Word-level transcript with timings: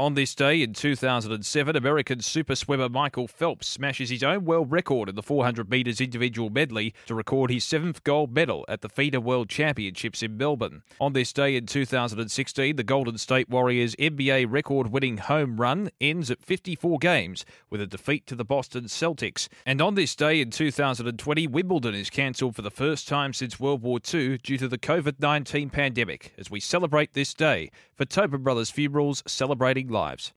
On 0.00 0.14
this 0.14 0.34
day 0.34 0.62
in 0.62 0.72
2007, 0.72 1.76
American 1.76 2.22
super 2.22 2.56
swimmer 2.56 2.88
Michael 2.88 3.28
Phelps 3.28 3.68
smashes 3.68 4.08
his 4.08 4.22
own 4.22 4.46
world 4.46 4.72
record 4.72 5.10
in 5.10 5.14
the 5.14 5.22
400 5.22 5.68
metres 5.68 6.00
individual 6.00 6.48
medley 6.48 6.94
to 7.04 7.14
record 7.14 7.50
his 7.50 7.64
seventh 7.64 8.02
gold 8.02 8.32
medal 8.32 8.64
at 8.66 8.80
the 8.80 8.88
FINA 8.88 9.20
World 9.20 9.50
Championships 9.50 10.22
in 10.22 10.38
Melbourne. 10.38 10.82
On 11.02 11.12
this 11.12 11.34
day 11.34 11.54
in 11.54 11.66
2016, 11.66 12.76
the 12.76 12.82
Golden 12.82 13.18
State 13.18 13.50
Warriors' 13.50 13.94
NBA 13.96 14.46
record 14.50 14.90
winning 14.90 15.18
home 15.18 15.60
run 15.60 15.90
ends 16.00 16.30
at 16.30 16.40
54 16.40 16.96
games 16.98 17.44
with 17.68 17.82
a 17.82 17.86
defeat 17.86 18.26
to 18.28 18.34
the 18.34 18.42
Boston 18.42 18.84
Celtics. 18.84 19.48
And 19.66 19.82
on 19.82 19.96
this 19.96 20.16
day 20.16 20.40
in 20.40 20.50
2020, 20.50 21.46
Wimbledon 21.46 21.94
is 21.94 22.08
cancelled 22.08 22.56
for 22.56 22.62
the 22.62 22.70
first 22.70 23.06
time 23.06 23.34
since 23.34 23.60
World 23.60 23.82
War 23.82 23.98
II 23.98 24.38
due 24.38 24.56
to 24.56 24.66
the 24.66 24.78
COVID 24.78 25.20
19 25.20 25.68
pandemic 25.68 26.32
as 26.38 26.50
we 26.50 26.58
celebrate 26.58 27.12
this 27.12 27.34
day 27.34 27.70
for 27.92 28.06
Tobin 28.06 28.42
Brothers 28.42 28.70
Funerals 28.70 29.22
celebrating 29.26 29.89
lives. 29.90 30.28